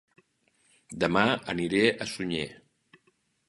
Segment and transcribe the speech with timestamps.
[1.03, 1.23] Dema
[1.55, 2.51] aniré a Sunyer